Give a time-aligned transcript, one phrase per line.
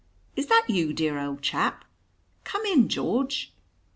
[0.35, 1.85] "Is that you, dear old chap?
[2.43, 3.53] Come in, George."